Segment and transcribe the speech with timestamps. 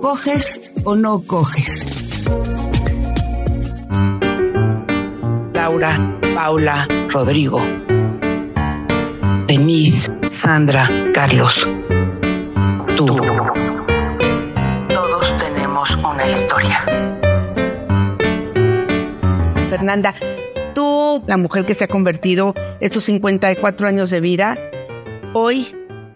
[0.00, 1.86] ¿coges o no coges?
[5.52, 7.60] Laura, Paula, Rodrigo,
[9.46, 11.68] Denise, Sandra, Carlos,
[12.96, 13.06] tú.
[14.88, 16.84] Todos tenemos una historia.
[19.68, 20.14] Fernanda,
[20.74, 24.58] tú, la mujer que se ha convertido estos 54 años de vida,
[25.34, 25.66] hoy,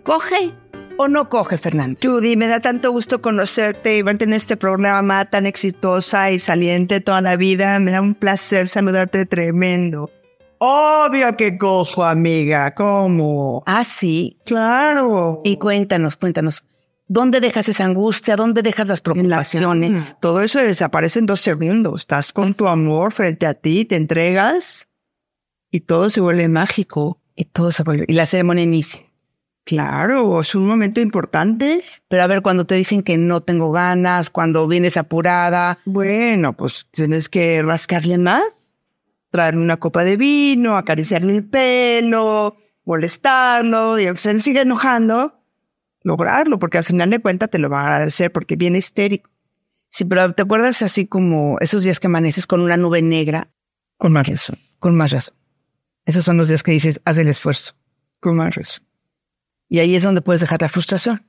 [0.02, 0.54] ¿coge
[0.96, 1.98] o no coge, Fernanda?
[2.02, 7.00] Judy, me da tanto gusto conocerte y verte en este programa tan exitosa y saliente
[7.00, 7.78] toda la vida.
[7.78, 10.10] Me da un placer saludarte tremendo.
[10.58, 12.74] Obvio que cojo, amiga.
[12.74, 13.62] ¿Cómo?
[13.66, 14.38] Ah, sí.
[14.44, 15.40] Claro.
[15.44, 16.64] Y cuéntanos, cuéntanos.
[17.08, 18.36] ¿Dónde dejas esa angustia?
[18.36, 20.16] ¿Dónde dejas las preocupaciones?
[20.20, 22.02] Todo eso desaparece en dos segundos.
[22.02, 24.88] Estás con tu amor frente a ti, te entregas
[25.70, 27.18] y todo se vuelve mágico.
[27.34, 28.04] Y todo se vuelve.
[28.08, 29.11] Y la ceremonia inicia.
[29.64, 31.82] Claro, es un momento importante.
[32.08, 35.78] Pero a ver, cuando te dicen que no tengo ganas, cuando vienes apurada.
[35.84, 38.80] Bueno, pues tienes que rascarle más,
[39.30, 45.40] traerle una copa de vino, acariciarle el pelo, molestarlo, y aunque se sigue enojando,
[46.02, 49.30] lograrlo, porque al final de cuentas te lo va a agradecer porque viene histérico.
[49.88, 53.50] Sí, pero ¿te acuerdas así como esos días que amaneces con una nube negra?
[53.98, 54.58] Con más razón.
[54.78, 55.34] Con más razón.
[56.06, 57.74] Esos son los días que dices, haz el esfuerzo.
[58.18, 58.91] Con más razón.
[59.72, 61.24] Y ahí es donde puedes dejar la frustración.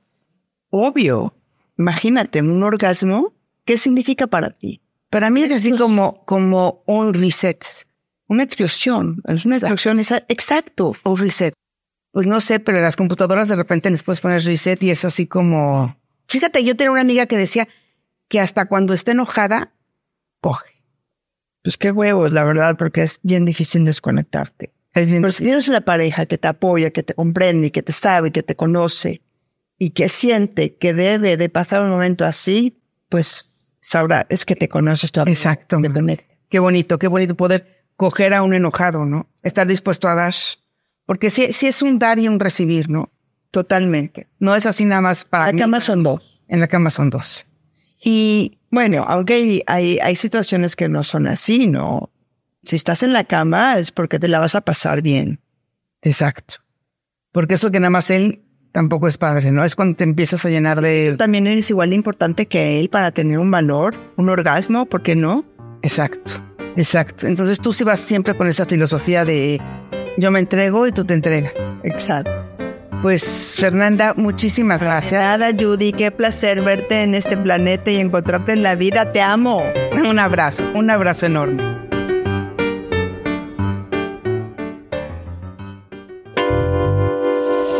[0.68, 1.34] Obvio.
[1.78, 3.32] Imagínate, un orgasmo,
[3.64, 4.82] ¿qué significa para ti?
[5.08, 7.64] Para mí es así como, como un reset.
[8.26, 9.22] Una explosión.
[9.26, 10.94] Es una explosión, es exacto.
[11.04, 11.54] Un reset.
[12.12, 15.26] Pues no sé, pero las computadoras de repente les puedes poner reset y es así
[15.26, 15.96] como...
[16.28, 17.66] Fíjate, yo tenía una amiga que decía
[18.28, 19.72] que hasta cuando esté enojada,
[20.42, 20.84] coge.
[21.62, 24.74] Pues qué huevos, la verdad, porque es bien difícil desconectarte.
[24.94, 28.44] Pero si tienes una pareja que te apoya, que te comprende, que te sabe, que
[28.44, 29.22] te conoce
[29.76, 34.68] y que siente que debe de pasar un momento así, pues sabrá, es que te
[34.68, 35.34] conoces todavía.
[35.34, 35.80] Exacto.
[36.48, 39.28] Qué bonito, qué bonito poder coger a un enojado, ¿no?
[39.42, 40.34] Estar dispuesto a dar.
[41.06, 43.12] Porque sí, sí es un dar y un recibir, ¿no?
[43.50, 44.28] Totalmente.
[44.38, 45.60] No es así nada más para La mí.
[45.60, 46.40] cama son dos.
[46.46, 47.46] En la cama son dos.
[48.00, 52.10] Y bueno, aunque hay, hay, hay situaciones que no son así, ¿no?
[52.64, 55.40] Si estás en la cama es porque te la vas a pasar bien.
[56.02, 56.56] Exacto.
[57.32, 58.42] Porque eso que nada más él
[58.72, 59.64] tampoco es padre, ¿no?
[59.64, 61.14] Es cuando te empiezas a llenar de...
[61.16, 65.14] También eres igual de importante que él para tener un valor, un orgasmo, ¿por qué
[65.14, 65.44] no?
[65.82, 66.34] Exacto.
[66.76, 67.26] Exacto.
[67.26, 69.60] Entonces tú sí vas siempre con esa filosofía de
[70.16, 71.52] yo me entrego y tú te entregas.
[71.82, 72.32] Exacto.
[73.02, 75.20] Pues Fernanda, muchísimas gracias.
[75.20, 79.12] Nada, Judy, qué placer verte en este planeta y encontrarte en la vida.
[79.12, 79.62] Te amo.
[79.92, 81.73] Un abrazo, un abrazo enorme.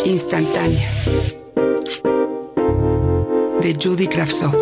[0.04, 1.08] Instantáneas.
[3.60, 4.52] De Judy Kravtsov.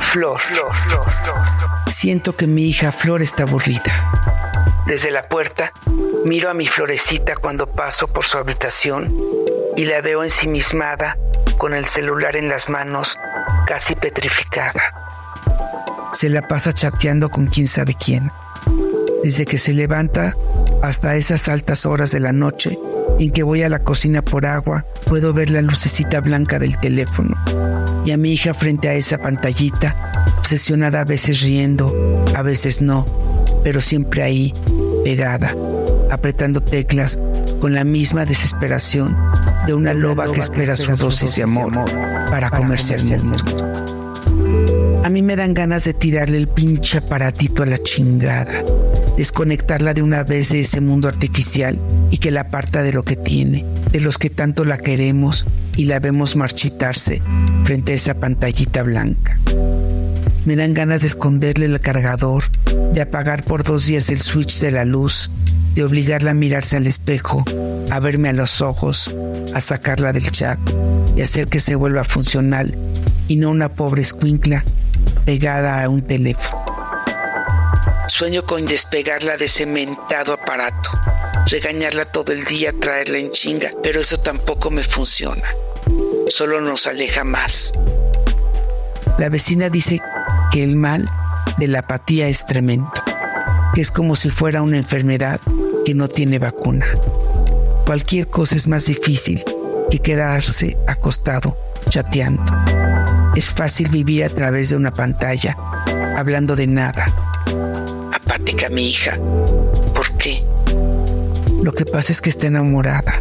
[0.00, 1.36] Flor, flor, flor, flor.
[1.88, 3.82] Siento que mi hija Flor está aburrida.
[4.86, 5.72] Desde la puerta
[6.26, 9.16] miro a mi florecita cuando paso por su habitación
[9.76, 11.16] y la veo ensimismada
[11.56, 13.18] con el celular en las manos,
[13.66, 15.11] casi petrificada.
[16.12, 18.30] Se la pasa chateando con quién sabe quién.
[19.24, 20.36] Desde que se levanta
[20.82, 22.78] hasta esas altas horas de la noche
[23.18, 27.36] en que voy a la cocina por agua, puedo ver la lucecita blanca del teléfono
[28.04, 33.06] y a mi hija frente a esa pantallita, obsesionada a veces riendo, a veces no,
[33.62, 34.52] pero siempre ahí,
[35.04, 35.54] pegada,
[36.10, 37.18] apretando teclas
[37.60, 39.16] con la misma desesperación
[39.66, 41.72] de una loba que espera su dosis de amor
[42.28, 44.01] para comerse el mundo.
[45.04, 48.64] A mí me dan ganas de tirarle el pinche aparatito a la chingada
[49.16, 51.78] desconectarla de una vez de ese mundo artificial
[52.10, 55.46] y que la aparta de lo que tiene, de los que tanto la queremos
[55.76, 57.22] y la vemos marchitarse
[57.64, 59.38] frente a esa pantallita blanca.
[60.44, 62.44] Me dan ganas de esconderle el cargador,
[62.92, 65.30] de apagar por dos días el switch de la luz,
[65.74, 67.44] de obligarla a mirarse al espejo,
[67.90, 69.16] a verme a los ojos,
[69.54, 70.58] a sacarla del chat
[71.16, 72.76] y hacer que se vuelva funcional
[73.28, 74.64] y no una pobre escuincla
[75.24, 76.64] pegada a un teléfono.
[78.08, 80.90] Sueño con despegarla de ese mentado aparato,
[81.46, 85.44] regañarla todo el día, traerla en chinga, pero eso tampoco me funciona.
[86.28, 87.72] Solo nos aleja más.
[89.18, 90.00] La vecina dice
[90.50, 91.08] que el mal
[91.58, 92.90] de la apatía es tremendo,
[93.74, 95.40] que es como si fuera una enfermedad
[95.84, 96.86] que no tiene vacuna.
[97.86, 99.44] Cualquier cosa es más difícil
[99.90, 101.56] que quedarse acostado
[101.88, 102.42] chateando.
[103.34, 105.56] Es fácil vivir a través de una pantalla,
[106.16, 107.06] hablando de nada.
[108.12, 109.18] Apática mi hija.
[109.94, 110.44] ¿Por qué?
[111.62, 113.20] Lo que pasa es que está enamorada.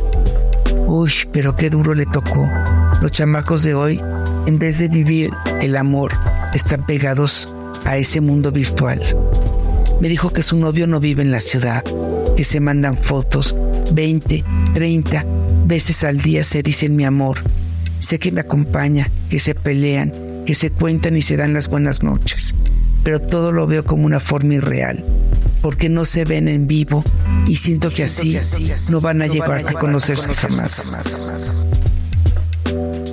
[0.88, 2.50] Uy, pero qué duro le tocó.
[3.02, 4.02] Los chamacos de hoy,
[4.46, 5.32] en vez de vivir
[5.62, 6.12] el amor,
[6.54, 7.54] están pegados
[7.86, 9.02] a ese mundo virtual.
[10.02, 11.84] Me dijo que su novio no vive en la ciudad,
[12.36, 13.56] que se mandan fotos
[13.94, 14.44] 20,
[14.74, 15.26] 30
[15.66, 17.40] veces al día se dicen mi amor.
[18.02, 20.12] Sé que me acompaña, que se pelean,
[20.46, 22.56] que se cuentan y se dan las buenas noches,
[23.04, 25.06] pero todo lo veo como una forma irreal,
[25.62, 27.04] porque no se ven en vivo
[27.48, 28.38] y siento que así
[28.90, 31.68] no van a llegar a conocerse jamás.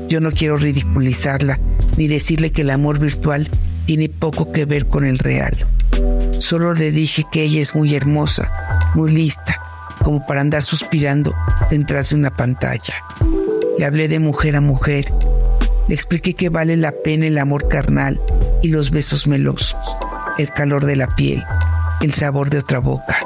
[0.08, 1.60] Yo no quiero ridiculizarla
[1.98, 3.50] ni decirle que el amor virtual
[3.84, 5.66] tiene poco que ver con el real.
[6.38, 9.60] Solo le dije que ella es muy hermosa, muy lista,
[10.02, 11.34] como para andar suspirando
[11.70, 12.94] detrás de una pantalla.
[13.78, 15.12] Le hablé de mujer a mujer.
[15.86, 18.20] Le expliqué que vale la pena el amor carnal
[18.60, 19.96] y los besos melosos,
[20.36, 21.44] el calor de la piel,
[22.02, 23.20] el sabor de otra boca,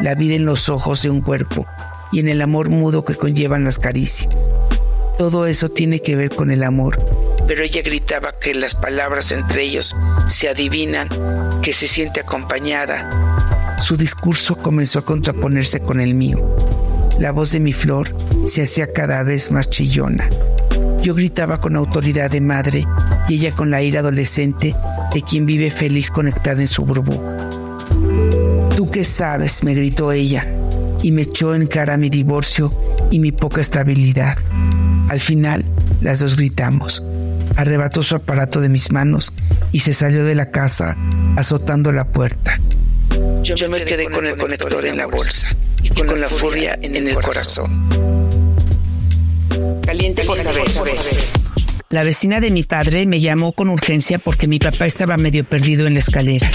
[0.00, 1.66] la vida en los ojos de un cuerpo
[2.10, 4.48] y en el amor mudo que conllevan las caricias.
[5.18, 6.98] Todo eso tiene que ver con el amor.
[7.46, 9.94] Pero ella gritaba que las palabras entre ellos
[10.26, 11.08] se adivinan,
[11.60, 13.76] que se siente acompañada.
[13.78, 16.56] Su discurso comenzó a contraponerse con el mío.
[17.18, 18.14] La voz de mi flor
[18.48, 20.28] se hacía cada vez más chillona.
[21.02, 22.86] Yo gritaba con autoridad de madre
[23.28, 24.74] y ella con la ira adolescente
[25.12, 27.48] de quien vive feliz conectada en su burbuja.
[28.76, 29.64] ¿Tú qué sabes?
[29.64, 30.46] me gritó ella
[31.02, 32.72] y me echó en cara mi divorcio
[33.10, 34.38] y mi poca estabilidad.
[35.08, 35.64] Al final,
[36.00, 37.02] las dos gritamos.
[37.56, 39.32] Arrebató su aparato de mis manos
[39.72, 40.96] y se salió de la casa
[41.36, 42.60] azotando la puerta.
[43.42, 45.48] Yo, me quedé con el conector en la bolsa
[45.82, 48.27] y con la furia en el corazón.
[49.82, 50.64] Caliente por saber.
[51.90, 55.86] La vecina de mi padre me llamó con urgencia porque mi papá estaba medio perdido
[55.86, 56.50] en la escalera.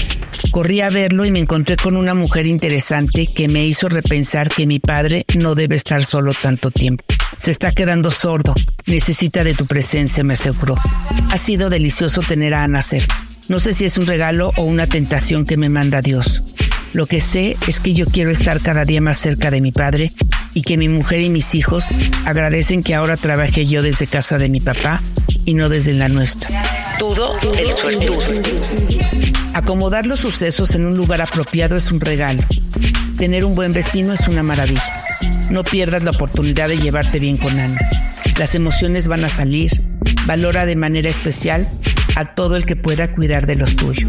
[0.52, 4.66] Corrí a verlo y me encontré con una mujer interesante que me hizo repensar que
[4.66, 7.04] mi padre no debe estar solo tanto tiempo.
[7.36, 8.54] Se está quedando sordo.
[8.86, 10.76] Necesita de tu presencia, me aseguró.
[11.30, 13.20] Ha sido delicioso tener a Ana cerca.
[13.48, 16.53] No sé si es un regalo o una tentación que me manda Dios.
[16.94, 20.12] Lo que sé es que yo quiero estar cada día más cerca de mi padre
[20.54, 21.86] y que mi mujer y mis hijos
[22.24, 25.02] agradecen que ahora trabaje yo desde casa de mi papá
[25.44, 26.62] y no desde la nuestra.
[27.00, 28.22] Todo el suertudo.
[29.54, 32.44] Acomodar los sucesos en un lugar apropiado es un regalo.
[33.18, 35.04] Tener un buen vecino es una maravilla.
[35.50, 37.80] No pierdas la oportunidad de llevarte bien con Ana.
[38.38, 39.72] Las emociones van a salir.
[40.26, 41.68] Valora de manera especial
[42.14, 44.06] a todo el que pueda cuidar de los tuyos.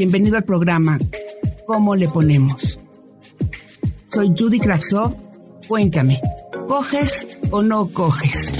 [0.00, 0.98] Bienvenido al programa
[1.66, 2.78] ¿Cómo le ponemos?
[4.10, 5.14] Soy Judy Kravsov.
[5.68, 6.18] Cuéntame,
[6.66, 8.50] ¿coges o no coges?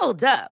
[0.00, 0.59] Hold up.